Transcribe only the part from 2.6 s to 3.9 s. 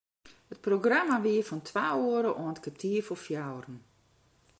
kertier foar fjouweren.